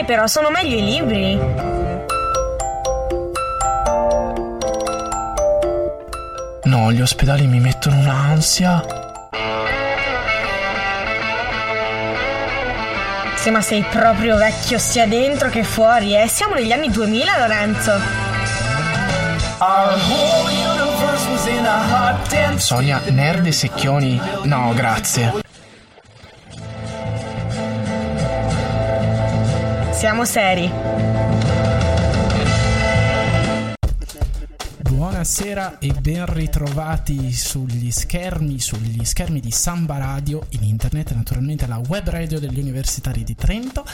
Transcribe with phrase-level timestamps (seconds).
[0.00, 1.38] Dai, però sono meglio i libri.
[6.64, 8.82] No, gli ospedali mi mettono un'ansia.
[13.34, 16.28] Sì, ma sei proprio vecchio sia dentro che fuori, eh.
[16.28, 17.92] Siamo negli anni 2000, Lorenzo.
[22.56, 24.20] Sonia, nerd e secchioni?
[24.44, 25.48] No, grazie.
[30.00, 30.72] Siamo seri.
[34.78, 41.82] Buonasera e ben ritrovati sugli schermi, sugli schermi di Samba Radio in internet, naturalmente la
[41.86, 43.84] web radio degli universitari di Trento.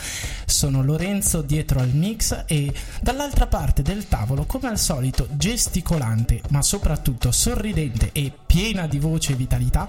[0.44, 6.62] Sono Lorenzo dietro al mix e dall'altra parte del tavolo, come al solito, gesticolante, ma
[6.62, 9.88] soprattutto sorridente e piena di voce e vitalità,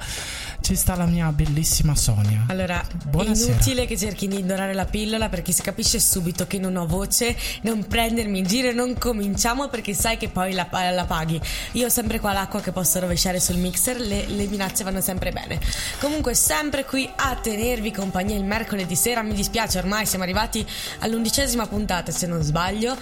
[0.68, 2.44] ci sta la mia bellissima Sonia.
[2.50, 3.52] Allora, Buonasera.
[3.52, 6.86] è inutile che cerchi di ignorare la pillola perché si capisce subito che non ho
[6.86, 11.40] voce, non prendermi in giro e non cominciamo perché sai che poi la, la paghi.
[11.74, 15.32] Io ho sempre qua l'acqua che posso rovesciare sul mixer, le, le minacce vanno sempre
[15.32, 15.58] bene.
[16.02, 19.22] Comunque, sempre qui a tenervi compagnia il mercoledì sera.
[19.22, 20.68] Mi dispiace, ormai siamo arrivati
[21.00, 22.98] all'undicesima puntata, se non sbaglio.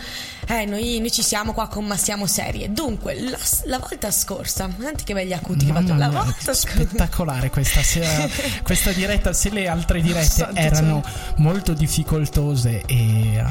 [0.47, 2.71] Eh, noi, noi ci siamo qua con Ma siamo serie.
[2.71, 5.99] Dunque, la, la volta scorsa, senti che belli acuti Mamma che faccio.
[5.99, 8.27] La volta spettacolare questa, sera,
[8.63, 11.01] questa diretta, se le altre dirette erano
[11.37, 13.41] molto difficoltose e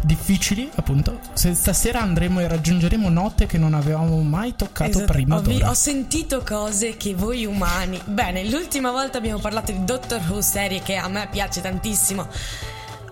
[0.00, 1.20] difficili, appunto.
[1.32, 5.12] Se stasera andremo e raggiungeremo note che non avevamo mai toccato esatto.
[5.12, 5.36] prima.
[5.36, 8.00] Ho, vi- ho, sentito cose che voi umani.
[8.04, 12.26] Bene, l'ultima volta abbiamo parlato di Doctor Who serie che a me piace tantissimo.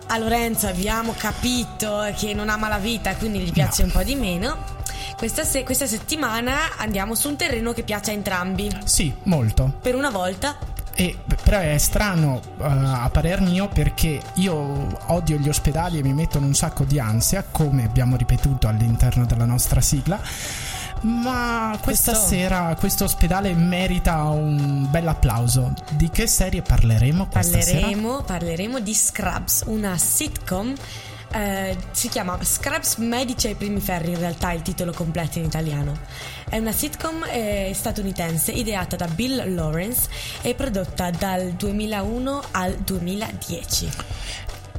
[0.08, 3.86] A Lorenzo abbiamo capito che non ama la vita, quindi gli piace no.
[3.86, 4.78] un po' di meno.
[5.20, 8.74] Questa, se- questa, settimana andiamo su un terreno che piace a entrambi.
[8.84, 9.70] Sì, molto.
[9.82, 10.56] Per una volta.
[10.94, 16.14] E, però è strano uh, a parer mio perché io odio gli ospedali e mi
[16.14, 20.18] mettono un sacco di ansia, come abbiamo ripetuto all'interno della nostra sigla.
[21.02, 22.28] Ma questa questo...
[22.28, 25.74] sera questo ospedale merita un bel applauso.
[25.90, 28.22] Di che serie parleremo questa parleremo, sera?
[28.22, 30.74] Parleremo di Scrubs, una sitcom
[31.32, 35.44] eh, si chiama Scrubs Medici ai primi ferri, in realtà è il titolo completo in
[35.44, 35.98] italiano.
[36.48, 40.08] È una sitcom eh, statunitense ideata da Bill Lawrence
[40.42, 43.90] e prodotta dal 2001 al 2010.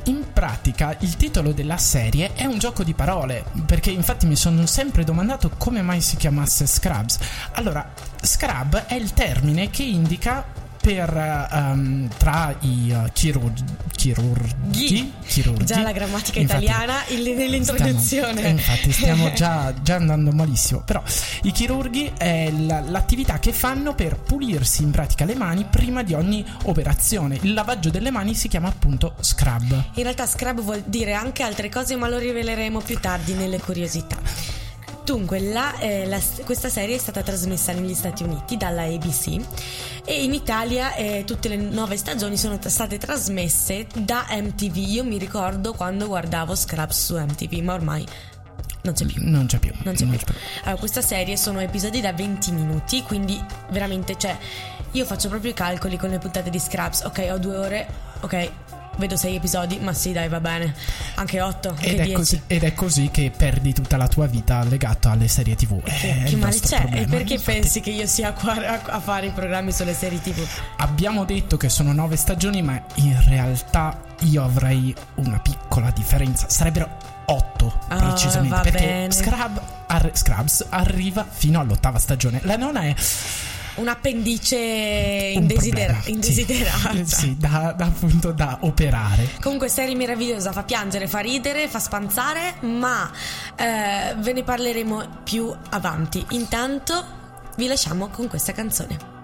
[0.06, 4.66] In pratica il titolo della serie è un gioco di parole, perché infatti mi sono
[4.66, 7.20] sempre domandato come mai si chiamasse Scrubs.
[7.54, 7.88] Allora,
[8.20, 10.44] Scrub è il termine che indica
[10.82, 13.64] per um, tra i uh, chirurgi,
[13.96, 20.82] chirurgi, chirurgi già la grammatica infatti, italiana nell'introduzione stiamo, infatti stiamo già, già, andando malissimo.
[20.82, 21.04] Però
[21.44, 26.16] i chirurghi è la, l'attività che fanno per pulirsi in pratica le mani prima di
[26.16, 27.38] ogni operazione.
[27.42, 29.72] Il lavaggio delle mani si chiama appunto scrub.
[29.94, 34.61] In realtà scrub vuol dire anche altre cose ma lo riveleremo più tardi nelle curiosità
[35.04, 39.40] Dunque, la, eh, la, questa serie è stata trasmessa negli Stati Uniti dalla ABC
[40.06, 44.76] e in Italia eh, tutte le nove stagioni sono t- state trasmesse da MTV.
[44.78, 48.06] Io mi ricordo quando guardavo Scraps su MTV, ma ormai
[48.84, 49.22] non c'è più.
[49.28, 49.72] Non c'è più.
[49.84, 50.26] Non c'è non più.
[50.26, 50.42] C'è più.
[50.64, 54.38] Allora, questa serie sono episodi da 20 minuti, quindi veramente, cioè,
[54.92, 57.02] io faccio proprio i calcoli con le puntate di Scraps.
[57.04, 57.88] Ok, ho due ore,
[58.22, 58.52] ok,
[58.98, 60.74] vedo sei episodi, ma sì, dai, va bene.
[61.16, 65.10] Anche otto, ed, è così, ed è così che perdi tutta la tua vita legato
[65.10, 65.82] alle serie TV.
[65.82, 66.80] Che, che male c'è?
[66.82, 67.06] Problema.
[67.06, 70.22] E perché Infatti, pensi che io sia qua a, a, fare i programmi sulle serie
[70.22, 70.46] TV?
[70.78, 76.50] Abbiamo detto che sono nove stagioni, ma in realtà io avrei una piccola differenza.
[76.50, 76.90] Sarebbero
[77.26, 78.72] otto oh, precisamente.
[78.72, 82.40] Perché Scrub, ar- Scrubs arriva fino all'ottava stagione.
[82.44, 82.96] La nona è
[83.76, 84.56] un appendice
[85.36, 86.94] indesidera- indesiderata.
[86.94, 89.30] Sì, sì da, da, appunto da operare.
[89.42, 93.10] Comunque serie meravigliosa, fa piangere, fa ridere, fa spanzare, ma
[93.56, 96.24] eh, ve ne parleremo più avanti.
[96.32, 97.20] Intanto
[97.56, 99.21] vi lasciamo con questa canzone.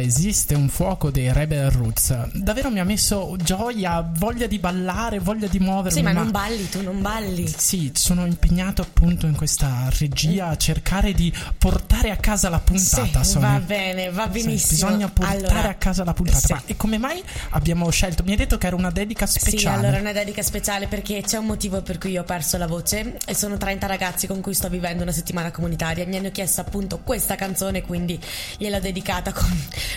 [0.00, 2.28] Esiste un fuoco dei Rebel Roots.
[2.32, 5.98] Davvero mi ha messo gioia, voglia di ballare, voglia di muovermi.
[5.98, 7.46] Sì, ma, non balli, tu non balli.
[7.46, 13.22] Sì, sono impegnato appunto in questa regia a cercare di portare a casa la puntata.
[13.22, 14.88] Sì, va bene, va Sì, benissimo.
[14.90, 16.38] bisogna portare Allora, a casa la puntata.
[16.38, 16.52] sì.
[16.52, 18.22] Ma e come mai abbiamo scelto?
[18.24, 19.58] Mi hai detto che era una dedica speciale.
[19.58, 22.56] Sì, allora è una dedica speciale perché c'è un motivo per cui io ho perso
[22.56, 26.06] la voce e sono 30 ragazzi con cui sto vivendo una settimana comunitaria.
[26.06, 28.18] Mi hanno chiesto appunto questa canzone, quindi
[28.58, 29.48] gliel'ho dedicata con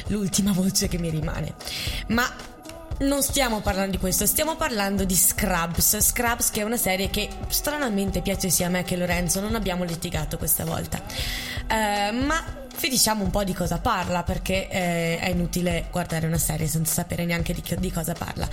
[0.08, 1.54] l'ultima voce che mi rimane.
[2.08, 2.30] Ma
[3.00, 6.00] non stiamo parlando di questo, stiamo parlando di Scrubs.
[6.00, 9.56] Scrubs che è una serie che stranamente piace sia a me che a Lorenzo, non
[9.56, 11.02] abbiamo litigato questa volta.
[11.68, 16.38] Eh, ma vi diciamo un po' di cosa parla perché eh, è inutile guardare una
[16.40, 18.48] serie senza sapere neanche di, che- di cosa parla.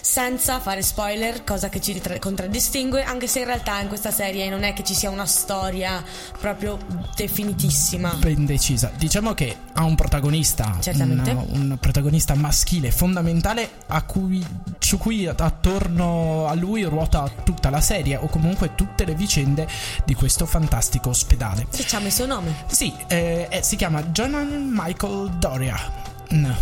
[0.00, 4.48] Senza fare spoiler, cosa che ci ritra- contraddistingue, anche se in realtà in questa serie
[4.50, 6.02] non è che ci sia una storia
[6.38, 6.78] proprio
[7.16, 8.10] definitissima.
[8.14, 8.92] ben decisa.
[8.96, 10.76] Diciamo che ha un protagonista,
[11.14, 11.22] una-
[11.52, 14.44] un protagonista maschile fondamentale a cui,
[14.78, 19.66] su cui attorno a lui ruota tutta la serie o comunque tutte le vicende
[20.04, 21.66] di questo fantastico ospedale.
[21.72, 22.54] Ci ha messo nome.
[22.66, 25.78] Sì, eh, eh, si chiama John Michael Doria.
[26.30, 26.54] No.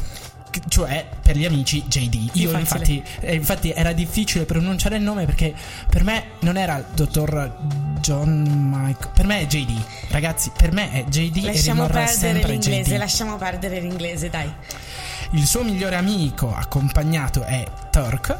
[0.68, 2.30] Cioè, per gli amici JD.
[2.34, 5.54] Io, infatti, eh, infatti, era difficile pronunciare il nome perché
[5.88, 7.56] per me non era il dottor
[8.00, 8.42] John
[8.72, 9.12] Michael.
[9.12, 9.82] Per me è JD.
[10.08, 12.98] Ragazzi, per me è JD e Lasciamo rimarrà perdere sempre l'inglese, JD.
[12.98, 14.52] lasciamo perdere l'inglese, dai.
[15.32, 18.36] Il suo migliore amico accompagnato è Turk.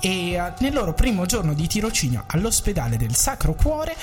[0.00, 3.96] E eh, nel loro primo giorno di tirocinio all'ospedale del Sacro Cuore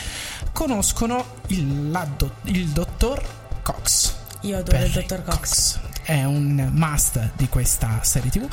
[0.51, 3.21] conoscono il, la do- il dottor
[3.61, 4.13] Cox.
[4.41, 5.79] Io adoro il dottor Cox.
[6.13, 8.47] È un must di questa serie TV.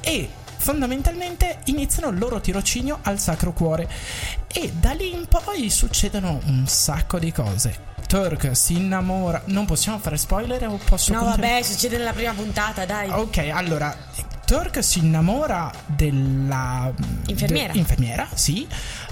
[0.00, 3.88] E fondamentalmente iniziano il loro tirocinio al Sacro Cuore.
[4.52, 7.92] E da lì in poi succedono un sacco di cose.
[8.08, 9.40] Turk si innamora.
[9.44, 11.52] Non possiamo fare spoiler o posso No, continuare?
[11.52, 13.08] vabbè, succede nella prima puntata, dai.
[13.10, 13.96] Ok, allora
[14.44, 16.92] Turk si innamora della
[17.26, 17.72] Infermiera.
[17.72, 18.66] de- infermiera, sì.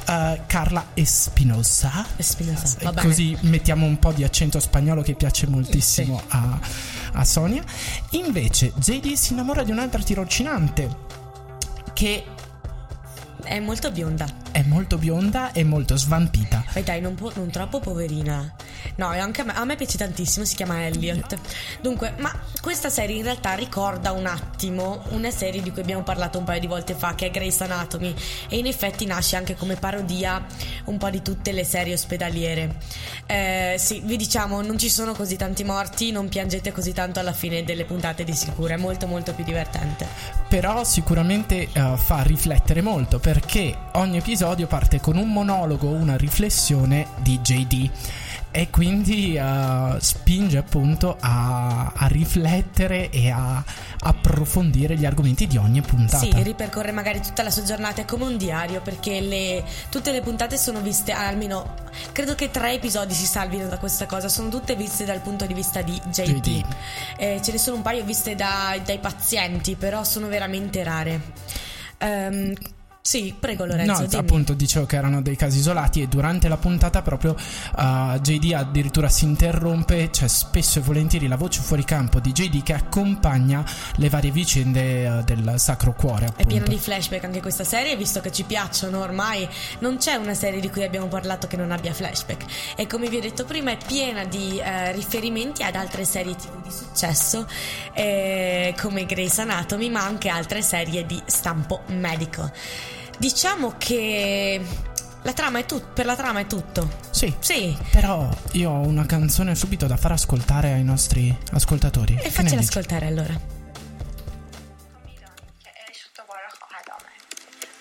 [0.08, 2.04] eh, Carla Espinosa.
[2.16, 3.06] Espinosa, va bene.
[3.08, 6.58] Così mettiamo un po' di accento spagnolo che piace moltissimo a,
[7.12, 7.62] a Sonia.
[8.10, 10.88] Invece, JD si innamora di un'altra tirocinante
[11.94, 12.24] che
[13.42, 14.26] È molto bionda.
[14.52, 16.62] è molto bionda e molto svampita.
[16.72, 18.54] Beh dai, non, po- non troppo poverina.
[18.96, 21.36] No, anche a me, a me piace tantissimo, si chiama Elliot.
[21.80, 26.38] Dunque, ma questa serie in realtà ricorda un attimo una serie di cui abbiamo parlato
[26.38, 28.14] un paio di volte fa, che è Grace Anatomy.
[28.48, 30.44] E in effetti nasce anche come parodia
[30.86, 32.76] un po' di tutte le serie ospedaliere.
[33.26, 37.32] Eh, sì, vi diciamo, non ci sono così tanti morti, non piangete così tanto alla
[37.32, 40.06] fine delle puntate di sicuro, è molto molto più divertente.
[40.48, 47.06] però sicuramente eh, fa riflettere molto perché ogni episodio parte con un monologo, una riflessione
[47.20, 47.90] di JD
[48.52, 53.64] e quindi eh, spinge appunto a, a riflettere e a
[54.04, 56.18] approfondire gli argomenti di ogni puntata.
[56.24, 60.20] Sì, ripercorre magari tutta la sua giornata, è come un diario perché le- tutte le
[60.20, 61.74] puntate sono viste, almeno
[62.12, 65.54] credo che tre episodi si salvino da questa cosa, sono tutte viste dal punto di
[65.54, 66.40] vista di JD.
[66.40, 66.64] JD.
[67.16, 71.20] Eh, ce ne sono un paio viste da- dai pazienti, però sono veramente rare.
[71.98, 72.52] Ehm,
[73.04, 74.14] sì, prego Lorenzo, No, dimmi.
[74.22, 77.32] appunto dicevo che erano dei casi isolati e durante la puntata proprio
[77.76, 82.62] uh, JD addirittura si interrompe, c'è spesso e volentieri la voce fuori campo di JD
[82.62, 83.64] che accompagna
[83.96, 86.26] le varie vicende uh, del Sacro Cuore.
[86.26, 86.46] È Appunto.
[86.48, 89.48] pieno di flashback anche questa serie, visto che ci piacciono ormai.
[89.80, 92.44] Non c'è una serie di cui abbiamo parlato che non abbia flashback.
[92.76, 96.62] E come vi ho detto prima, è piena di eh, riferimenti ad altre serie TV
[96.62, 97.48] di successo,
[97.94, 102.50] eh, come Grey's Anatomy, ma anche altre serie di stampo medico.
[103.21, 104.61] Diciamo che
[105.23, 106.89] la trama è tut- per la trama è tutto.
[107.09, 107.33] Sì.
[107.39, 112.13] Sì, Però io ho una canzone subito da far ascoltare ai nostri ascoltatori.
[112.13, 112.67] e Che ne faccela dici?
[112.69, 113.33] ascoltare allora.
[115.63, 117.21] که عشق دوباره خواهد آمد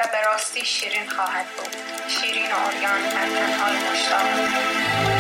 [0.01, 1.75] و به راستی شیرین خواهد بود
[2.09, 5.20] شیرین آریان در تنهای مشتاق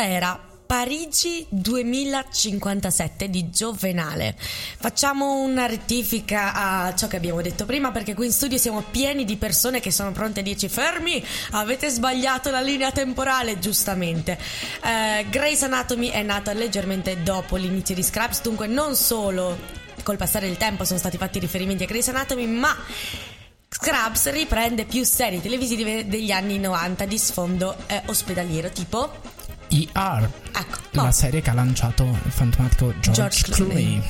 [0.00, 4.34] questa era Parigi 2057 di Giovenale.
[4.38, 9.24] Facciamo una rettifica a ciò che abbiamo detto prima perché qui in studio siamo pieni
[9.24, 14.38] di persone che sono pronte a dirci fermi, avete sbagliato la linea temporale, giustamente.
[14.82, 19.58] Eh, Grey's Anatomy è nata leggermente dopo l'inizio di Scraps, dunque non solo
[20.02, 22.74] col passare del tempo sono stati fatti riferimenti a Grey's Anatomy, ma
[23.68, 29.38] Scrubs riprende più serie televisive degli anni 90 di sfondo eh, ospedaliero, tipo
[29.70, 30.28] ER,
[30.60, 31.12] Ecco, la no.
[31.12, 33.74] serie che ha lanciato il fantomatico George, George Clooney.
[34.00, 34.02] Clooney.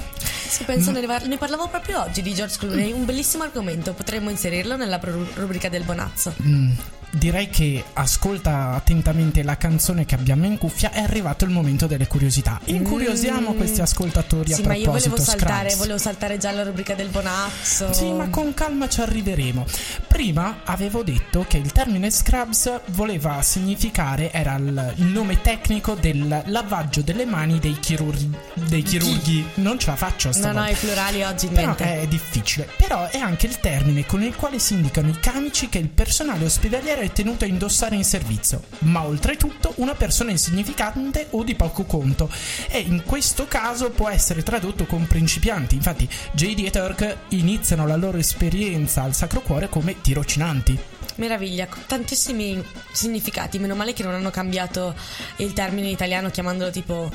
[0.51, 4.31] Sì, penso ne, par- ne parlavo proprio oggi di George Clooney, un bellissimo argomento, potremmo
[4.31, 5.01] inserirlo nella
[5.35, 6.35] rubrica del Bonazzo.
[6.43, 6.71] Mm,
[7.13, 10.91] direi che ascolta attentamente la canzone che abbiamo in cuffia.
[10.91, 12.59] È arrivato il momento delle curiosità.
[12.65, 13.57] Incuriosiamo Mm.
[13.57, 17.09] questi ascoltatori Sì, a ma io proposito volevo saltare, volevo saltare già la rubrica del
[17.09, 17.93] Bonazzo.
[17.93, 19.65] Sì, ma con calma ci arriveremo.
[20.09, 27.01] Prima avevo detto che il termine Scrubs voleva significare, era il nome tecnico del lavaggio
[27.03, 28.31] delle mani dei chirurghi.
[28.55, 29.45] Dei chirurghi.
[29.55, 30.61] Non ce la faccio No, stavolta.
[30.63, 32.01] no, i plurali oggi Però niente.
[32.01, 32.69] è difficile.
[32.77, 36.45] Però è anche il termine con il quale si indicano i camici che il personale
[36.45, 41.85] ospedaliero è tenuto a indossare in servizio, ma oltretutto una persona insignificante o di poco
[41.85, 42.31] conto.
[42.69, 45.75] E in questo caso può essere tradotto con principianti.
[45.75, 50.79] Infatti, JD e Turk iniziano la loro esperienza al Sacro Cuore come tirocinanti.
[51.21, 53.59] Meraviglia, con tantissimi significati.
[53.59, 54.95] Meno male che non hanno cambiato
[55.37, 57.11] il termine in italiano chiamandolo tipo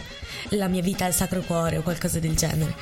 [0.49, 2.75] la mia vita al Sacro Cuore o qualcosa del genere.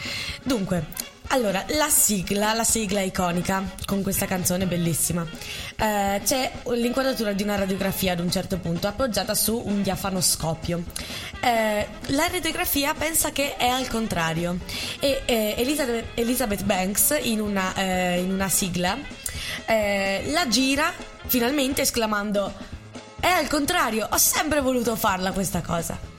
[0.44, 0.86] Dunque,
[1.28, 5.26] allora, la sigla, la sigla iconica con questa canzone bellissima.
[5.78, 10.84] Eh, c'è l'inquadratura di una radiografia ad un certo punto appoggiata su un diafanoscopio.
[11.42, 14.60] Eh, la radiografia pensa che è al contrario
[15.00, 18.98] e eh, Elizabeth, Elizabeth Banks in una, eh, in una sigla
[19.66, 20.94] eh, la gira
[21.28, 22.54] finalmente esclamando
[23.20, 26.12] è al contrario, ho sempre voluto farla questa cosa.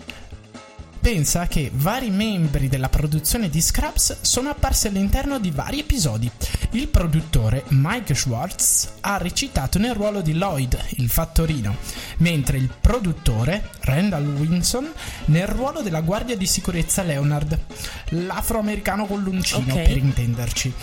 [1.05, 6.31] Pensa che vari membri della produzione di Scraps sono apparsi all'interno di vari episodi.
[6.71, 11.77] Il produttore Mike Schwartz ha recitato nel ruolo di Lloyd, il fattorino,
[12.19, 14.91] mentre il produttore Randall Winson
[15.27, 17.59] nel ruolo della guardia di sicurezza Leonard,
[18.09, 19.83] l'afroamericano con l'uncino Ok.
[19.83, 20.75] per intenderci.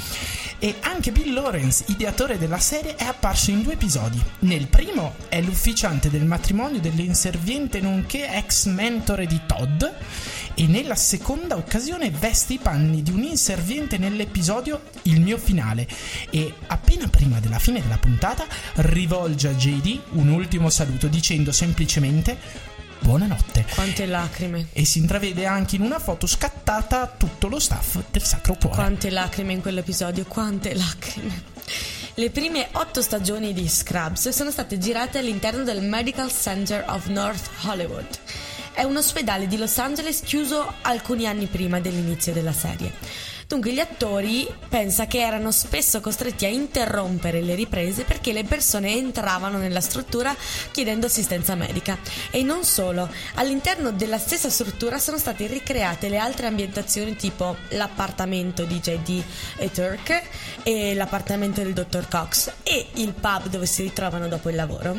[0.63, 4.22] E anche Bill Lawrence, ideatore della serie, è apparso in due episodi.
[4.41, 9.84] Nel primo è l'ufficiante del matrimonio dell'inserviente nonché ex mentore di Todd
[10.53, 15.88] e nella seconda occasione veste i panni di un inserviente nell'episodio Il mio finale
[16.30, 22.38] e appena prima della fine della puntata rivolge a JD un ultimo saluto dicendo semplicemente
[23.01, 24.67] buonanotte Quante lacrime.
[24.74, 28.75] e si intravede anche in una foto scattata tutto lo staff del Sacro Cuore.
[28.75, 31.43] Quante lacrime in quell'episodio, quante lacrime.
[32.15, 37.50] Le prime otto stagioni di Scrubs sono state girate all'interno del Medical Center of North
[37.63, 38.08] Hollywood.
[38.74, 42.93] È un ospedale di Los Angeles chiuso alcuni anni prima dell'inizio della serie.
[43.51, 48.96] Dunque gli attori pensa che erano spesso costretti a interrompere le riprese perché le persone
[48.96, 50.34] entravano nella struttura
[50.72, 51.98] chiedendo assistenza medica.
[52.29, 58.63] E non solo, all'interno della stessa struttura sono state ricreate le altre ambientazioni tipo l'appartamento
[58.63, 59.22] di JD
[59.58, 60.22] e Turk
[60.63, 64.98] e l'appartamento del dottor Cox e il pub dove si ritrovano dopo il lavoro.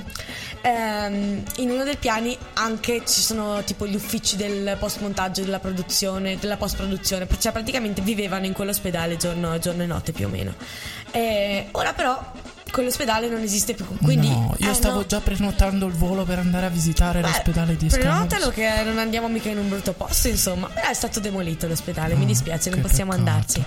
[0.61, 5.59] Ehm, in uno dei piani anche ci sono tipo gli uffici del post montaggio, della
[5.59, 10.29] produzione, della post produzione, cioè praticamente vivevano in quell'ospedale giorno, giorno e notte più o
[10.29, 10.55] meno.
[11.11, 12.21] E ora però
[12.71, 14.31] quell'ospedale non esiste più, quindi...
[14.31, 15.07] no, io eh, stavo no.
[15.07, 18.07] già prenotando il volo per andare a visitare Beh, l'ospedale di Scrubs.
[18.07, 20.69] Prenotalo che non andiamo mica in un brutto posto, insomma.
[20.69, 23.31] Però è stato demolito l'ospedale, mi Ah, dispiace, non possiamo peccato.
[23.31, 23.65] andarci.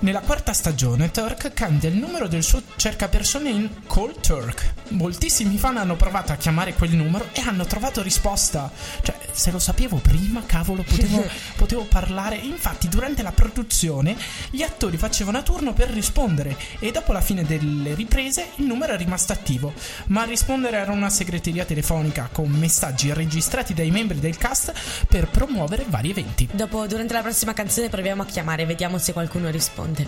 [0.00, 4.72] Nella quarta stagione Turk cambia il numero del suo cercapersone in Call Turk.
[4.88, 8.68] Moltissimi fan hanno provato a chiamare quel numero e hanno trovato risposta.
[9.02, 11.24] Cioè, se lo sapevo prima, cavolo, potevo,
[11.56, 12.36] potevo parlare.
[12.36, 14.16] Infatti, durante la produzione,
[14.50, 18.94] gli attori facevano a turno per rispondere e dopo la fine delle riprese il numero
[18.94, 19.72] è rimasto attivo.
[20.06, 24.72] Ma a rispondere era una segreteria telefonica con messaggi registrati dai membri del cast
[25.08, 26.48] per promuovere vari eventi.
[26.52, 30.06] Dopo, durante la prossima canzone, proviamo a chiamare, vediamo se qualcuno risponde.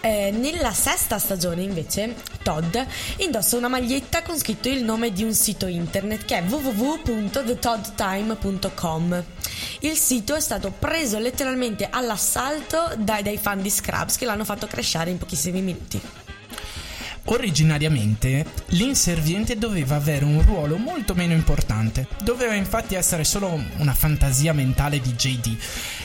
[0.00, 2.76] Eh, nella sesta stagione, invece, Todd
[3.18, 8.55] indossa una maglietta con scritto il nome di un sito internet che è www.thetoddtime.com.
[9.80, 14.66] Il sito è stato preso letteralmente all'assalto dai, dai fan di Scrubs che l'hanno fatto
[14.66, 16.25] crashare in pochissimi minuti.
[17.28, 24.52] Originariamente l'inserviente doveva avere un ruolo molto meno importante, doveva infatti essere solo una fantasia
[24.52, 25.56] mentale di JD,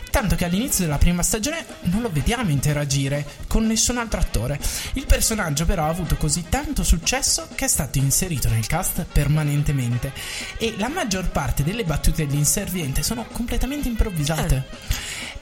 [0.09, 4.59] tanto che all'inizio della prima stagione non lo vediamo interagire con nessun altro attore.
[4.93, 10.13] Il personaggio però ha avuto così tanto successo che è stato inserito nel cast permanentemente
[10.57, 14.65] e la maggior parte delle battute dell'inserviente sono completamente improvvisate.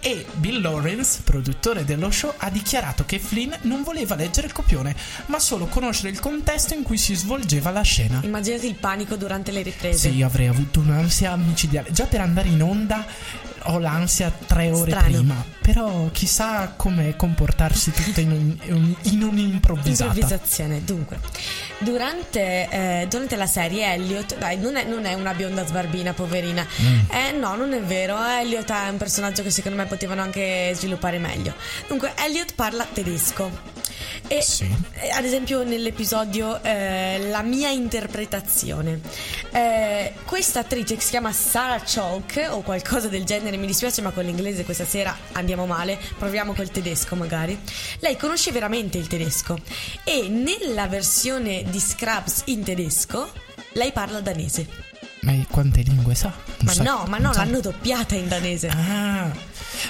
[0.01, 4.95] E Bill Lawrence, produttore dello show, ha dichiarato che Flynn non voleva leggere il copione,
[5.25, 8.21] ma solo conoscere il contesto in cui si svolgeva la scena.
[8.23, 10.09] Immaginati il panico durante le riprese.
[10.09, 11.91] Sì, io avrei avuto un'ansia micidiale.
[11.91, 13.05] Già per andare in onda
[13.63, 15.07] ho l'ansia tre ore Strano.
[15.17, 15.45] prima.
[15.61, 20.13] Però chissà come comportarsi tutto in, un- in un'improvvisata.
[20.13, 20.83] Improvvisazione.
[20.83, 21.19] Dunque,
[21.79, 26.65] durante, eh, durante la serie Elliot, dai, non è, non è una bionda sbarbina, poverina.
[26.81, 26.99] Mm.
[27.11, 28.17] Eh, no, non è vero.
[28.23, 31.53] Elliot è un personaggio che secondo me potevano anche sviluppare meglio.
[31.87, 33.51] Dunque, Elliot parla tedesco.
[34.27, 34.69] E Sì.
[34.93, 39.01] eh, ad esempio nell'episodio eh, La mia interpretazione.
[39.51, 44.11] Eh, questa attrice che si chiama Sarah Chalk o qualcosa del genere, mi dispiace ma
[44.11, 47.59] con l'inglese questa sera andiamo male, proviamo col tedesco magari.
[47.99, 49.57] Lei conosce veramente il tedesco
[50.03, 53.29] e nella versione di Scrubs in tedesco
[53.73, 54.67] lei parla danese.
[55.21, 56.29] Ma quante lingue sa?
[56.29, 58.67] Non Ma sa- no, ma no, l'hanno doppiata in danese.
[58.69, 59.29] Ah,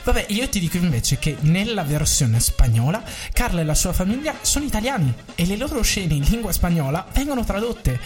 [0.03, 3.03] vabbè, io ti dico invece che nella versione spagnola
[3.33, 7.43] Carla e la sua famiglia sono italiani e le loro scene in lingua spagnola vengono
[7.43, 7.99] tradotte,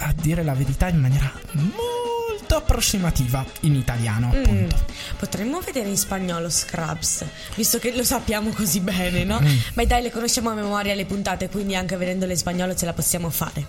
[0.00, 4.76] a dire la verità, in maniera molto approssimativa in italiano, Mm, appunto.
[5.18, 7.24] Potremmo vedere in spagnolo Scrubs,
[7.54, 9.40] visto che lo sappiamo così bene, no?
[9.40, 9.56] Mm.
[9.74, 12.92] Ma dai, le conosciamo a memoria le puntate, quindi anche vedendole in spagnolo ce la
[12.92, 13.66] possiamo fare.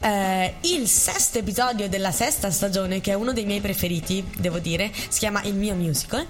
[0.00, 4.90] Eh, il sesto episodio della sesta stagione, che è uno dei miei preferiti, devo dire,
[5.08, 6.26] si chiama Il mio musical,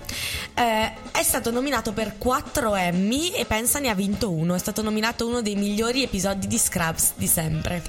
[0.55, 4.55] eh, è stato nominato per 4 Emmy e pensa ne ha vinto uno.
[4.55, 7.83] È stato nominato uno dei migliori episodi di Scrubs di sempre.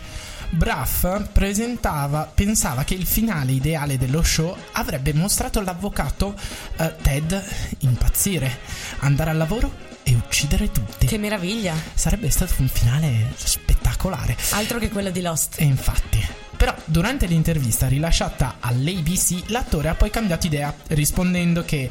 [0.50, 6.36] Braff presentava, pensava che il finale ideale dello show avrebbe mostrato l'avvocato
[6.78, 7.44] eh, Ted
[7.80, 8.60] impazzire,
[9.00, 9.72] andare al lavoro
[10.04, 11.06] e uccidere tutti.
[11.06, 11.76] Che meraviglia!
[11.94, 14.38] Sarebbe stato un finale spettacolare.
[14.52, 15.60] Altro che quello di Lost.
[15.60, 16.26] E infatti.
[16.56, 21.90] Però durante l'intervista rilasciata all'ABC l'attore ha poi cambiato idea rispondendo che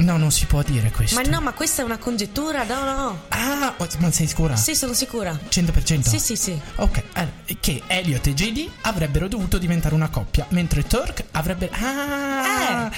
[0.00, 1.20] No, non si può dire questo.
[1.20, 3.22] Ma no, ma questa è una congettura, no, no.
[3.28, 4.56] Ah, oh, ma sei sicura?
[4.56, 5.38] Sì, sono sicura.
[5.48, 6.00] 100%?
[6.00, 6.58] Sì, sì, sì.
[6.76, 11.70] Ok, allora, che Elliot e JD avrebbero dovuto diventare una coppia, mentre Turk avrebbe...
[11.72, 12.90] Ah!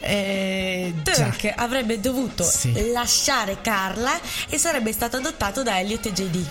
[0.00, 1.12] Eh, già.
[1.12, 2.90] Turk avrebbe dovuto Sì.
[2.92, 4.18] lasciare Carla
[4.48, 6.46] e sarebbe stato adottato da Elliot e JD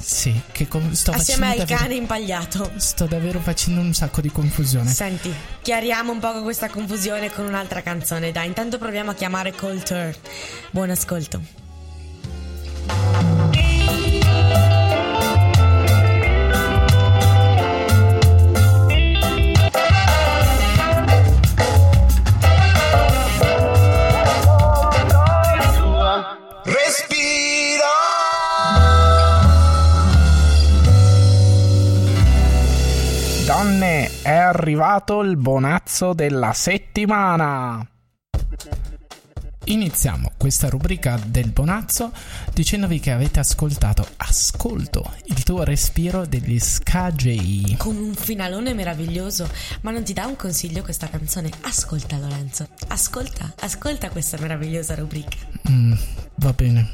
[0.00, 2.70] Sì, che com- sto assieme al davvero- cane impagliato.
[2.76, 4.90] Sto davvero facendo un sacco di confusione.
[4.90, 8.30] Senti, chiariamo un poco questa confusione con un'altra canzone.
[8.32, 10.16] Dai, intanto proviamo a chiamare Coulter.
[10.70, 11.40] Buon ascolto.
[33.60, 37.86] Donne, è arrivato il bonazzo della settimana.
[39.64, 42.10] Iniziamo questa rubrica del bonazzo
[42.54, 47.74] dicendovi che avete ascoltato Ascolto, il tuo respiro degli Skagei.
[47.78, 49.48] Con un finalone meraviglioso.
[49.82, 51.50] Ma non ti dà un consiglio questa canzone?
[51.62, 52.68] Ascolta, Lorenzo.
[52.88, 55.36] Ascolta, ascolta questa meravigliosa rubrica.
[55.70, 55.92] Mm,
[56.36, 56.88] va bene.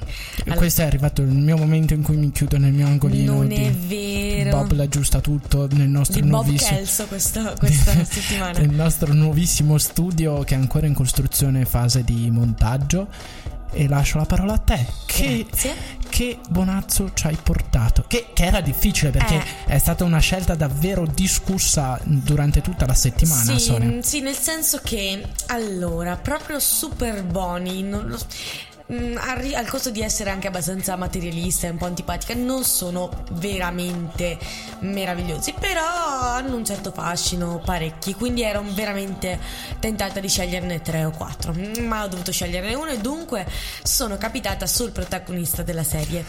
[0.44, 3.34] Allora- Questo è arrivato il mio momento in cui mi chiudo nel mio angolino.
[3.34, 4.50] Non è vero.
[4.50, 8.58] Bob l'aggiusta tutto nel nostro Di Bob nuovissimo Kelso questo- questa settimana.
[8.58, 12.54] nel nostro nuovissimo studio che è ancora in costruzione fase di montaggio
[13.72, 14.86] e lascio la parola a te.
[15.06, 15.46] Che,
[16.08, 18.04] che bonazzo ci hai portato.
[18.06, 19.44] Che, che era difficile perché Eh.
[19.74, 24.02] è stata una scelta davvero discussa durante tutta la settimana Sì, Sonia.
[24.02, 28.18] sì, nel senso che allora, proprio super buoni, non lo-
[28.92, 33.24] mm, arri- al costo di essere anche abbastanza materialista e un po' antipatica, non sono
[33.32, 34.38] veramente
[34.80, 39.38] meravigliosi, però hanno un certo fascino, parecchi, quindi ero veramente
[39.78, 43.46] tentata di sceglierne tre o quattro, mm, ma ho dovuto sceglierne uno e dunque
[43.82, 46.24] sono capitata sul protagonista della serie.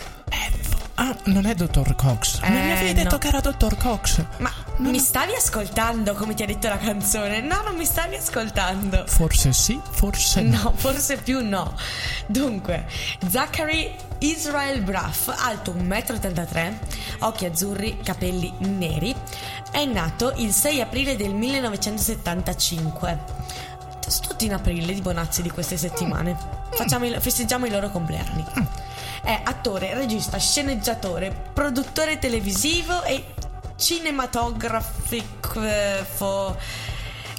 [0.99, 3.17] Ah non è Dottor Cox non mi Eh, avevi detto no.
[3.19, 7.39] che era Dottor Cox Ma Non- mi stavi ascoltando come ti ha detto la canzone?
[7.41, 9.03] No, non mi stavi ascoltando.
[9.07, 11.75] forse sì forse no, No, forse più no.
[12.25, 12.85] Dunque,
[13.27, 16.77] Zachary Israel Braff, alto 1,83 m,
[17.19, 19.15] occhi azzurri, capelli neri,
[19.71, 23.19] è nato il 6 aprile del 1975.
[24.07, 26.35] Sto tutti in aprile di Bonazzi di queste settimane.
[26.71, 28.43] Facciamo il- festeggiamo i loro compleanni.
[29.21, 33.33] È attore, regista, sceneggiatore, produttore televisivo e
[33.75, 36.57] cinematografico.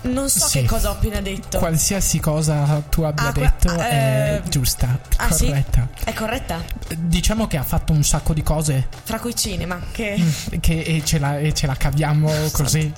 [0.03, 0.61] Non so Sì.
[0.61, 1.59] che cosa ho appena detto.
[1.59, 5.47] Qualsiasi cosa tu abbia Ah, detto ah, è eh, giusta, Ah sì?
[5.47, 5.89] corretta.
[6.05, 6.63] È corretta?
[6.97, 10.23] Diciamo che ha fatto un sacco di cose Fra cui cinema, che...
[10.61, 12.93] che, e, ce la, e ce la caviamo così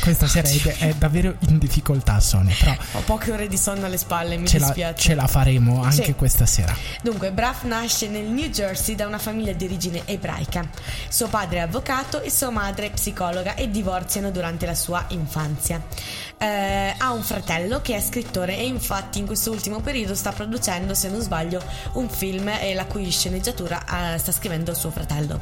[0.00, 3.98] questa sera è, è davvero in difficoltà Sonia, però Ho poche ore di sonno alle
[3.98, 5.00] spalle, mi ce la, dispiace.
[5.08, 6.14] ce la faremo anche Sì.
[6.14, 6.74] questa sera.
[7.02, 10.66] Dunque, Braff nasce nel New Jersey da una famiglia di origine ebraica.
[11.08, 15.82] Suo padre è avvocato e sua madre è psicologa e divorziano durante la sua infanzia.
[16.44, 20.92] Eh, ha un fratello che è scrittore e infatti in questo ultimo periodo sta producendo,
[20.92, 21.62] se non sbaglio,
[21.94, 25.40] un film e la cui sceneggiatura eh, sta scrivendo suo fratello.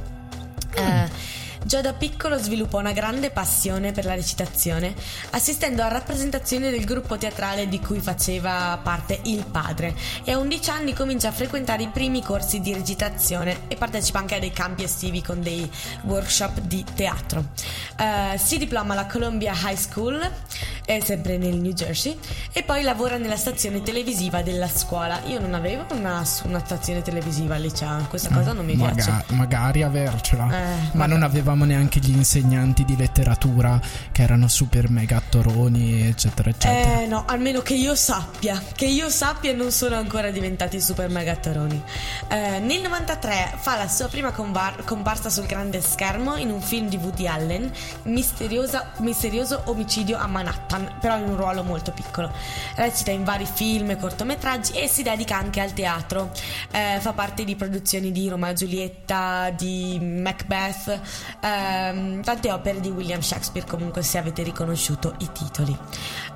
[0.75, 4.95] Eh, Già da piccolo sviluppò una grande passione per la recitazione,
[5.31, 10.71] assistendo a rappresentazioni del gruppo teatrale di cui faceva parte il padre e a 11
[10.71, 14.83] anni comincia a frequentare i primi corsi di recitazione e partecipa anche a dei campi
[14.83, 15.71] estivi con dei
[16.03, 17.45] workshop di teatro.
[17.97, 20.31] Eh, si diploma alla Columbia High School,
[20.85, 22.19] eh, sempre nel New Jersey,
[22.53, 25.21] e poi lavora nella stazione televisiva della scuola.
[25.27, 29.25] Io non avevo una, una stazione televisiva al liceo, questa cosa non mi Maga- piace.
[29.35, 33.81] magari avercela, Eh, ma non avevamo neanche gli insegnanti di letteratura
[34.13, 37.01] che erano super mega attoroni, eccetera, eccetera.
[37.03, 41.83] Eh no, almeno che io sappia, che io sappia non sono ancora diventati super megatoroni.
[42.29, 46.89] Eh, nel 93 fa la sua prima combar- comparsa sul grande schermo in un film
[46.89, 47.71] di Woody Allen,
[48.05, 52.31] Misteriosa- Misterioso omicidio a Manhattan, però in un ruolo molto piccolo.
[52.75, 56.31] Recita in vari film e cortometraggi e si dedica anche al teatro.
[56.71, 61.01] Eh, fa parte di produzioni di Roma e Giulietta, di Macbeth,
[61.41, 65.77] ehm, tante opere di William Shakespeare comunque se avete riconosciuto i titoli.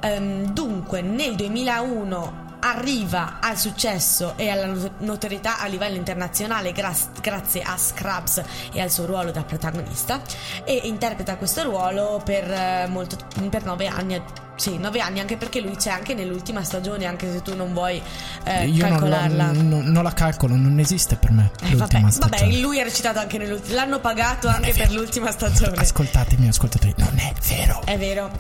[0.01, 7.09] Ehm, dunque nel 2001 arriva al successo e alla not- notorietà a livello internazionale gras-
[7.21, 8.43] grazie a Scrubs
[8.73, 10.21] e al suo ruolo da protagonista
[10.65, 13.17] e interpreta questo ruolo per, eh, molto,
[13.51, 14.23] per nove anni.
[14.57, 18.01] Sì, nove anni, anche perché lui c'è anche nell'ultima stagione, anche se tu non vuoi
[18.45, 19.53] eh, Io non, la- calcolarla.
[19.53, 22.41] non- non la calcolo, non esiste per me Eh, vabbè, l'ultima stagione.
[22.41, 23.75] vabbè, lui ha recitato anche nell'ultima.
[23.75, 25.77] L'hanno pagato anche è per l'ultima stagione.
[25.77, 27.83] Ascoltatemi, ascoltatori, non è vero.
[27.85, 28.31] È vero.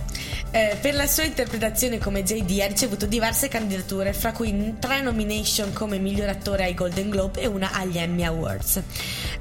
[0.52, 5.72] Eh, per la sua interpretazione come JD ha ricevuto diverse candidature, fra cui tre nomination
[5.74, 8.80] come miglior attore ai Golden Globe e una agli Emmy Awards.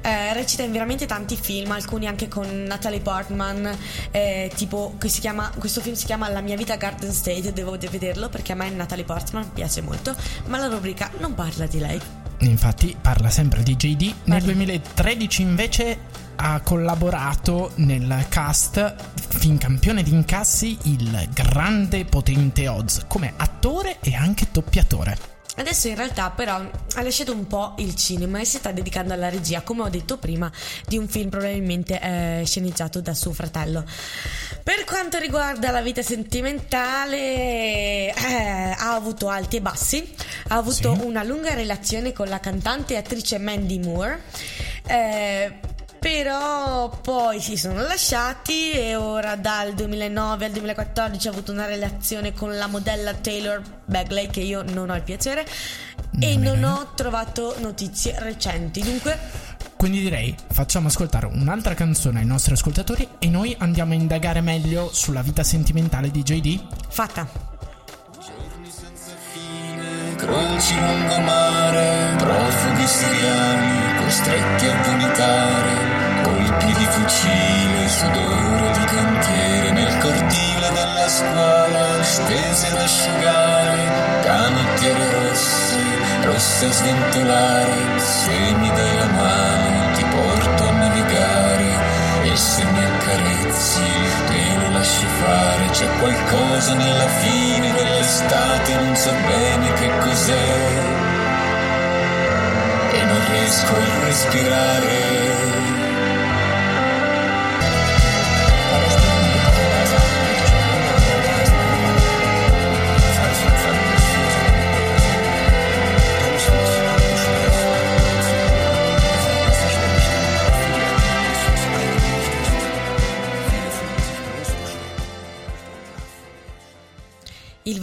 [0.02, 3.74] Eh, recita in veramente tanti film, alcuni anche con Natalie Portman,
[4.10, 7.78] eh, tipo che si chiama, questo film si chiama La mia vita Garden State, devo
[7.78, 12.00] vederlo perché a me Natalie Portman piace molto, ma la rubrica non parla di lei.
[12.40, 14.02] Infatti parla sempre di JD.
[14.02, 14.52] Nel Parla.
[14.52, 15.98] 2013 invece
[16.36, 24.14] ha collaborato nel cast fin campione di incassi il grande potente Oz come attore e
[24.14, 25.35] anche doppiatore.
[25.58, 29.28] Adesso in realtà però ha lasciato un po' il cinema e si sta dedicando alla
[29.30, 30.50] regia, come ho detto prima,
[30.86, 33.84] di un film probabilmente eh, sceneggiato da suo fratello.
[34.62, 37.16] Per quanto riguarda la vita sentimentale,
[38.14, 40.14] eh, ha avuto alti e bassi,
[40.48, 41.00] ha avuto Sì.
[41.04, 44.22] una lunga relazione con la cantante e attrice Mandy Moore.
[44.88, 45.52] eh,
[46.06, 52.32] però poi si sono lasciati e ora dal 2009 al 2014 ha avuto una relazione
[52.32, 55.44] con la modella Taylor Bagley che io non ho il piacere
[56.20, 58.82] e Nemmeno non ho trovato notizie recenti.
[58.82, 59.18] Dunque,
[59.74, 64.90] Quindi direi facciamo ascoltare un'altra canzone ai nostri ascoltatori e noi andiamo a indagare meglio
[64.92, 66.66] sulla vita sentimentale di JD.
[66.88, 67.55] fatta.
[70.16, 80.70] Croci lungomare, profughi siriani, costretti a vomitare, colpi di fucile, sudore di cantiere, nel cortile
[80.72, 85.84] della scuola, stese ad asciugare, canottiere rosse,
[86.22, 89.85] rosse a sventolare, se mi dai mano
[93.56, 93.80] accarezzi
[94.26, 100.78] te lo lascio fare, c'è qualcosa nella fine dell'estate, non so bene che cos'è,
[102.92, 105.55] e non riesco a respirare.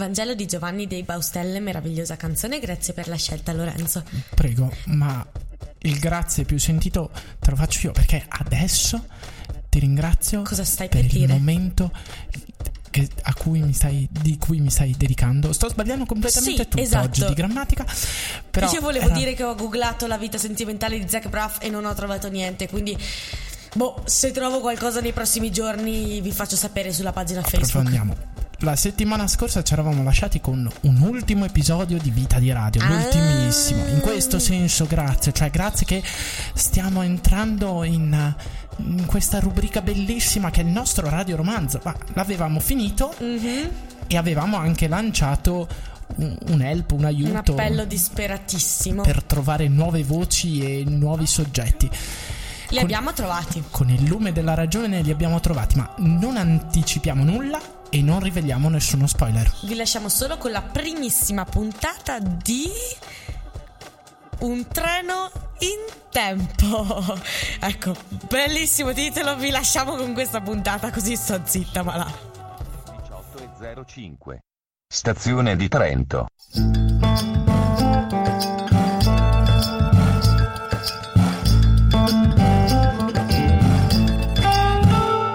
[0.04, 4.04] Vangelo di Giovanni dei Baustelle, meravigliosa canzone, grazie per la scelta Lorenzo.
[4.34, 5.26] Prego, ma
[5.78, 9.02] il grazie più sentito te lo faccio io perché adesso
[9.70, 11.32] ti ringrazio Cosa stai per per il dire?
[11.32, 11.90] momento
[12.90, 15.54] che- a cui mi stai, di cui mi stai dedicando.
[15.54, 17.06] Sto sbagliando completamente Sì, tutto esatto.
[17.06, 17.86] oggi di grammatica.
[18.50, 21.70] Però Io volevo era- dire che ho googlato la vita sentimentale di Zac Braff e
[21.70, 22.94] non ho trovato niente, quindi
[23.74, 27.64] boh, se trovo qualcosa nei prossimi giorni vi faccio sapere sulla pagina Facebook.
[27.64, 28.32] approfondiamo.
[28.64, 32.86] La settimana scorsa ci eravamo lasciati con un ultimo episodio di Vita di Radio, Ah.
[32.88, 33.84] l'ultimissimo.
[33.88, 36.02] In questo senso, grazie, cioè grazie che
[36.54, 38.34] stiamo entrando in,
[38.78, 41.78] in questa rubrica bellissima che è il nostro Radio Romanzo.
[41.84, 43.68] Ma l'avevamo finito Mhm.
[44.06, 45.68] e avevamo anche lanciato
[46.16, 49.02] un, un help, un Un aiuto appello disperatissimo.
[49.02, 51.86] per trovare nuove voci e nuovi soggetti.
[51.90, 53.62] Li con- abbiamo trovati.
[53.70, 58.68] Con il lume della ragione li abbiamo trovati, ma non anticipiamo nulla e non riveliamo
[58.68, 59.48] nessuno spoiler.
[59.62, 62.68] Vi lasciamo solo con la primissima puntata di
[64.40, 65.30] Un treno
[65.60, 65.78] in
[66.10, 67.16] tempo.
[67.60, 67.94] ecco,
[68.28, 72.12] bellissimo titolo, vi lasciamo con questa puntata così sto zitta, ma là.
[73.60, 74.38] 18.05
[74.92, 76.26] Stazione di Trento.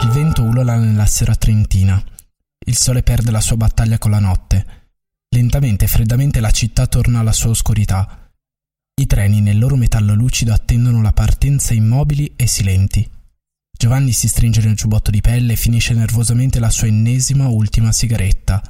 [0.01, 2.03] Il vento ulola nella sera trentina.
[2.69, 4.65] Il sole perde la sua battaglia con la notte.
[5.29, 8.29] Lentamente e freddamente la città torna alla sua oscurità.
[8.93, 13.09] I treni nel loro metallo lucido attendono la partenza immobili e silenti.
[13.75, 18.61] Giovanni si stringe nel giubbotto di pelle e finisce nervosamente la sua ennesima ultima sigaretta.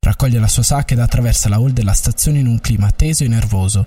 [0.00, 3.28] Raccoglie la sua sacca ed attraversa la hall della stazione in un clima teso e
[3.28, 3.86] nervoso.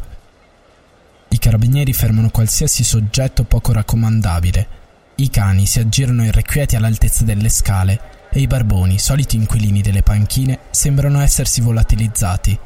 [1.27, 4.67] I carabinieri fermano qualsiasi soggetto poco raccomandabile.
[5.15, 10.59] I cani si aggirano irrequieti all'altezza delle scale e i barboni, soliti inquilini delle panchine,
[10.71, 12.59] sembrano essersi volatilizzati.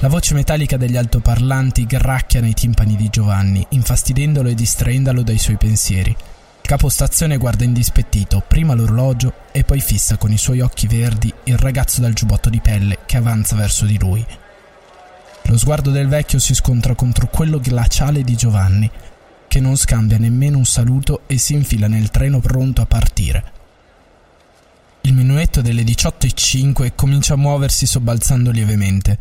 [0.00, 5.56] La voce metallica degli altoparlanti gracchia nei timpani di Giovanni, infastidendolo e distraendolo dai suoi
[5.56, 6.10] pensieri.
[6.10, 11.58] Il capostazione guarda indispettito prima l'orologio e poi fissa con i suoi occhi verdi il
[11.58, 14.24] ragazzo dal giubbotto di pelle che avanza verso di lui.
[15.42, 18.88] Lo sguardo del vecchio si scontra contro quello glaciale di Giovanni,
[19.48, 23.57] che non scambia nemmeno un saluto e si infila nel treno pronto a partire.
[25.08, 29.18] Il minuetto delle 18.05 comincia a muoversi sobbalzando lievemente.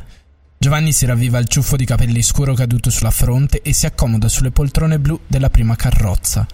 [0.57, 4.51] Giovanni si ravviva il ciuffo di capelli scuro caduto sulla fronte e si accomoda sulle
[4.51, 6.45] poltrone blu della prima carrozza.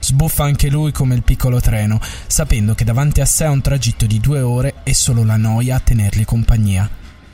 [0.00, 4.06] Sbuffa anche lui come il piccolo treno, sapendo che davanti a sé ha un tragitto
[4.06, 6.88] di due ore e solo la noia a tenergli compagnia.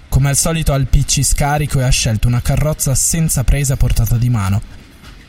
[0.08, 4.16] Come al solito ha il PC scarico e ha scelto una carrozza senza presa portata
[4.16, 4.60] di mano.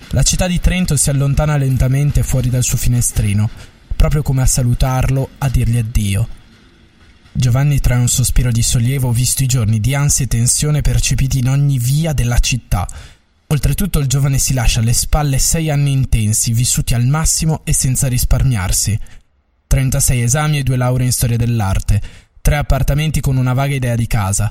[0.10, 3.48] La città di Trento si allontana lentamente fuori dal suo finestrino,
[4.00, 6.26] proprio come a salutarlo, a dirgli addio.
[7.34, 11.50] Giovanni trae un sospiro di sollievo visto i giorni di ansia e tensione percepiti in
[11.50, 12.88] ogni via della città.
[13.48, 18.08] Oltretutto il giovane si lascia alle spalle sei anni intensi, vissuti al massimo e senza
[18.08, 18.98] risparmiarsi.
[19.68, 22.02] 36 esami e due lauree in storia dell'arte,
[22.40, 24.50] tre appartamenti con una vaga idea di casa.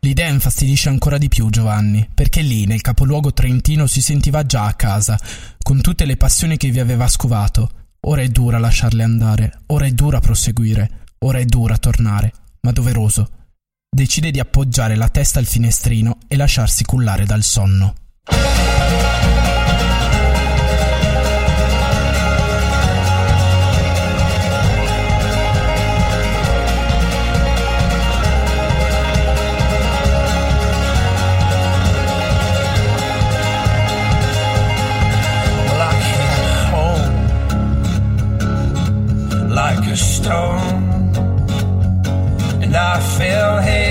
[0.00, 4.74] L'idea infastidisce ancora di più Giovanni, perché lì, nel capoluogo trentino, si sentiva già a
[4.74, 5.16] casa,
[5.62, 7.70] con tutte le passioni che vi aveva scovato.
[8.02, 12.32] Ora è dura lasciarle andare, ora è dura proseguire, ora è dura tornare,
[12.62, 13.30] ma doveroso.
[13.88, 17.94] Decide di appoggiare la testa al finestrino e lasciarsi cullare dal sonno.
[39.90, 41.12] A stone,
[42.62, 43.86] and I fell heavy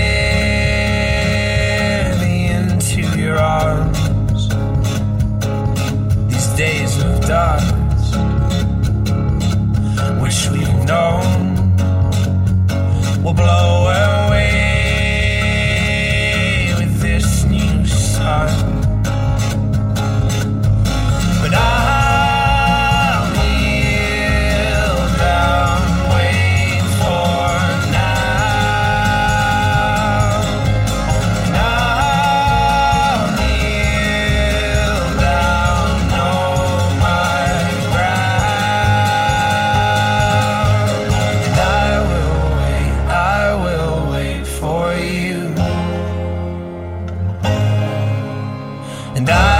[2.46, 4.48] into your arms.
[6.32, 8.16] These days of darkness,
[10.22, 11.76] which we've known,
[13.22, 14.29] will blow away
[45.10, 45.54] you.
[49.16, 49.59] And I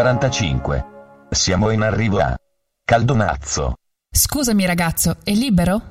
[0.00, 0.84] 45.
[1.28, 2.34] Siamo in arrivo a
[2.82, 3.74] Caldonazzo.
[4.10, 5.82] Scusami ragazzo, è libero?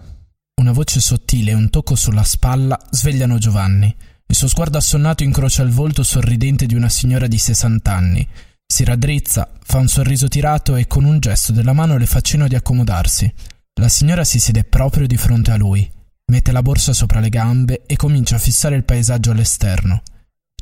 [0.60, 3.96] Una voce sottile e un tocco sulla spalla svegliano Giovanni.
[4.26, 8.28] Il suo sguardo assonnato incrocia il volto sorridente di una signora di 60 anni.
[8.66, 12.48] Si raddrizza, fa un sorriso tirato e con un gesto della mano le fa cenno
[12.48, 13.32] di accomodarsi.
[13.80, 15.88] La signora si siede proprio di fronte a lui,
[16.32, 20.02] mette la borsa sopra le gambe e comincia a fissare il paesaggio all'esterno.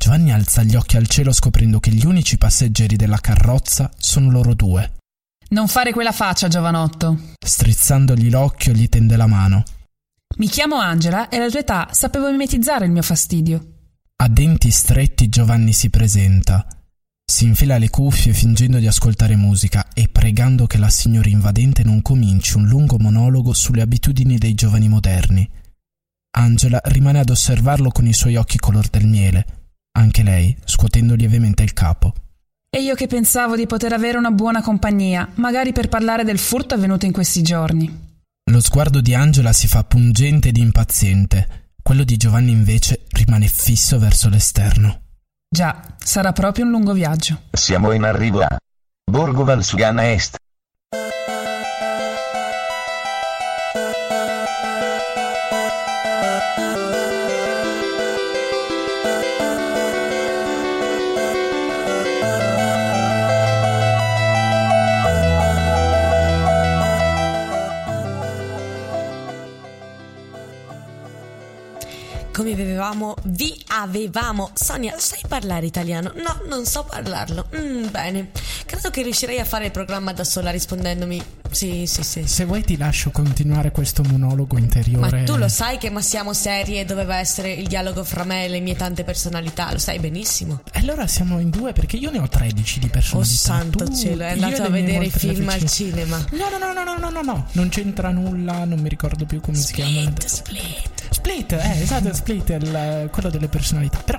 [0.08, 4.54] Giovanni alza gli occhi al cielo scoprendo che gli unici passeggeri della carrozza sono loro
[4.54, 5.00] due.
[5.50, 7.34] Non fare quella faccia, giovanotto.
[7.46, 9.66] Strizzandogli l'occhio gli tende la mano.
[10.38, 13.90] Mi chiamo Angela e alla tua età sapevo mimetizzare il mio fastidio.
[14.24, 16.66] A denti stretti Giovanni si presenta.
[17.30, 22.02] Si infila le cuffie fingendo di ascoltare musica e pregando che la signora invadente non
[22.02, 25.50] cominci un lungo monologo sulle abitudini dei giovani moderni.
[26.38, 29.57] Angela rimane ad osservarlo con i suoi occhi color del miele,
[29.98, 32.14] anche lei scuotendo lievemente il capo.
[32.70, 36.76] E io che pensavo di poter avere una buona compagnia, magari per parlare del furto
[36.76, 38.06] avvenuto in questi giorni.
[38.52, 43.98] Lo sguardo di Angela si fa pungente ed impaziente, quello di Giovanni invece rimane fisso
[44.00, 45.02] verso l'esterno.
[45.50, 47.44] Già, sarà proprio un lungo viaggio.
[47.52, 48.58] Siamo in arrivo a
[49.10, 50.38] Borgo Valsugana Est.
[72.38, 74.52] come vi avevamo, vi avevamo.
[74.54, 76.14] Sonia, sai parlare italiano?
[76.18, 77.50] No, non so parlarlo.
[77.58, 78.30] Mm, bene,
[78.68, 81.20] credo che riuscirei a fare il programma da sola rispondendomi.
[81.50, 82.28] Sì, sì, sì.
[82.28, 85.22] Se vuoi ti lascio continuare questo monologo interiore.
[85.22, 88.50] Ma tu lo sai che ma siamo serie doveva essere il dialogo fra me e
[88.50, 90.62] le mie tante personalità, lo sai benissimo.
[90.74, 93.32] Allora siamo in due perché io ne ho 13 di personalità.
[93.32, 96.24] Oh santo tu, cielo, è andato a vedere i film al cinema.
[96.34, 99.58] No, no, no, no, no, no, no, non c'entra nulla, non mi ricordo più come
[99.58, 100.14] split, si chiama.
[100.24, 100.97] Split
[101.28, 101.52] split.
[101.54, 104.00] Eh, esatto, Split il- quello delle personalità.
[104.04, 104.18] Però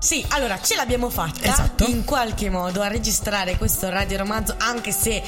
[0.00, 1.84] Sì, allora ce l'abbiamo fatta Esatto.
[1.88, 5.20] in qualche modo a registrare questo radioromanzo, anche se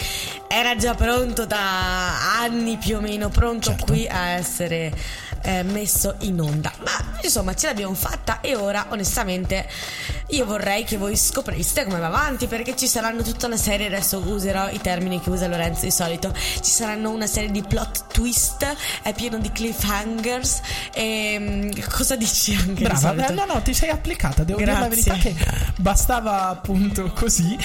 [0.47, 3.87] era già pronto da anni più o meno, pronto Certo.
[3.87, 4.93] qui a essere
[5.43, 6.73] eh, messo in onda.
[6.85, 9.69] Ma insomma ce l'abbiamo fatta e ora onestamente
[10.29, 14.19] io vorrei che voi scopriste come va avanti perché ci saranno tutta una serie, adesso
[14.19, 18.77] userò i termini che usa Lorenzo di solito, ci saranno una serie di plot twist,
[19.03, 20.61] è pieno di cliffhangers
[20.93, 24.73] e mm, cosa dici anche di brava, eh, no, no, ti sei applicata, devo dire
[24.73, 25.13] la Grazie.
[25.13, 27.57] verità che bastava appunto così.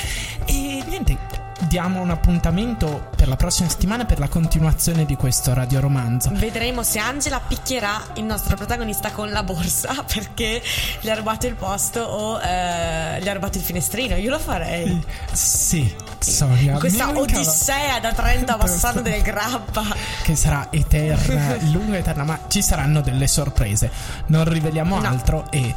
[0.45, 6.29] E niente, diamo un appuntamento per la prossima settimana per la continuazione di questo radioromanzo.
[6.33, 10.61] Vedremo se Angela picchierà il nostro protagonista con la borsa perché
[10.99, 14.15] gli ha rubato il posto o eh, gli ha rubato il finestrino.
[14.15, 15.03] Io lo farei.
[15.31, 16.77] Sì, Sonia.
[16.77, 19.83] Questa mancava- odissea da Trento a Bassano del Grappa.
[20.23, 23.89] Che sarà eterna, lunga eterna, ma ci saranno delle sorprese.
[24.27, 25.07] Non riveliamo No.
[25.07, 25.73] altro e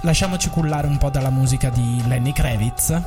[0.00, 3.00] lasciamoci cullare un po' dalla musica di Lenny Kravitz.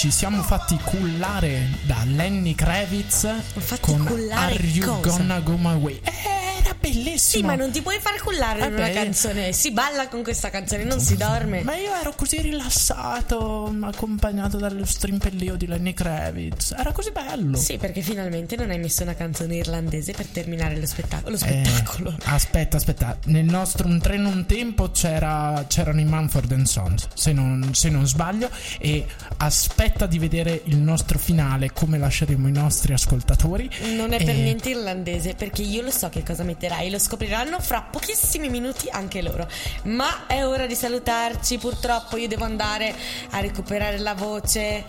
[0.00, 3.28] Ci siamo fatti cullare da Lenny Kravitz
[3.82, 5.18] con cullare Are You cosa?
[5.18, 6.00] Gonna Go My Way?
[6.02, 6.29] Eh,
[6.92, 7.18] bellissimo.
[7.18, 8.92] Sì, ma non ti puoi far cullare in una Vabbè.
[8.92, 9.52] canzone.
[9.52, 11.62] Si balla con questa canzone, non si dorme.
[11.62, 16.74] Ma io ero così rilassato, accompagnato dallo strimpellio di Lenny Kravitz.
[16.76, 17.56] Era così bello.
[17.56, 21.30] Sì, perché finalmente non hai messo una canzone irlandese per terminare lo spettacolo.
[21.30, 22.14] Lo Eh, spettacolo.
[22.24, 23.18] aspetta, aspetta.
[23.26, 27.88] Nel nostro un treno un tempo c'era, c'erano i Manford and Sons, se non, se
[27.88, 28.50] non sbaglio.
[28.78, 29.06] E
[29.38, 33.68] aspetta di vedere il nostro finale, come lasceremo i nostri ascoltatori.
[33.96, 36.79] Non è per E- niente irlandese, perché io lo so che cosa metterai.
[36.88, 39.46] Lo scopriranno fra pochissimi minuti anche loro.
[39.82, 41.58] Ma è ora di salutarci.
[41.58, 42.94] Purtroppo io devo andare
[43.30, 44.84] a recuperare la voce.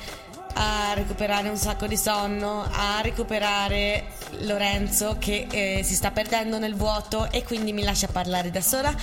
[0.54, 4.08] A recuperare un sacco di sonno, a recuperare
[4.42, 8.94] Lorenzo che eh, si sta perdendo nel vuoto e quindi mi lascia parlare da sola.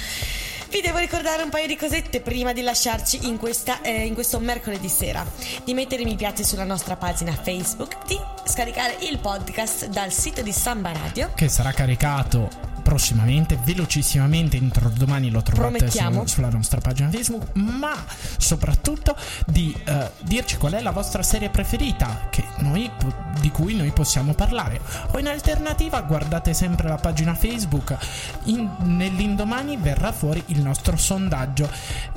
[0.70, 4.38] Vi devo ricordare un paio di cosette prima di lasciarci in, questa, eh, in questo
[4.38, 5.24] mercoledì sera.
[5.64, 10.52] Di mettere mi piace sulla nostra pagina Facebook, di scaricare il podcast dal sito di
[10.52, 11.30] Samba Radio.
[11.34, 17.92] Che sarà caricato prossimamente, velocissimamente, entro domani lo trovate su- sulla nostra pagina Facebook, ma
[18.38, 19.14] soprattutto
[19.44, 22.90] di eh, dirci qual è la vostra serie preferita che noi
[23.40, 24.80] di cui noi possiamo parlare.
[25.12, 27.94] O in alternativa guardate sempre la pagina Facebook,
[28.44, 31.68] in- nell'indomani verrà fuori il nostro sondaggio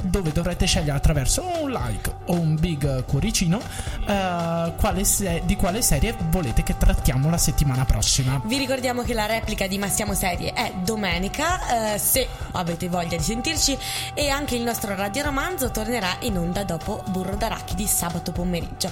[0.01, 3.59] dove dovrete scegliere attraverso un like o un big cuoricino
[4.07, 8.41] eh, quale se- di quale serie volete che trattiamo la settimana prossima.
[8.45, 13.17] Vi ricordiamo che la replica di Ma Siamo Serie è domenica, eh, se avete voglia
[13.17, 13.77] di sentirci,
[14.13, 18.91] e anche il nostro radioromanzo tornerà in onda dopo Burro d'Arachidi sabato pomeriggio.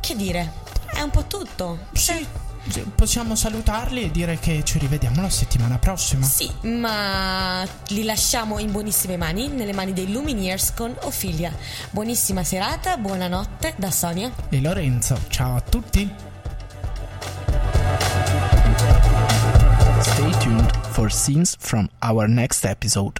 [0.00, 0.52] Che dire?
[0.92, 1.78] È un po' tutto.
[1.92, 2.26] Sì,
[2.68, 6.24] sì, possiamo salutarli e dire che ci rivediamo la settimana prossima.
[6.24, 11.52] Sì, ma li lasciamo in buonissime mani, nelle mani dei Lumineers con Ophelia.
[11.90, 14.30] Buonissima serata, buonanotte da Sonia.
[14.48, 16.30] E Lorenzo, ciao a tutti.
[20.92, 23.18] for scenes from our next episode.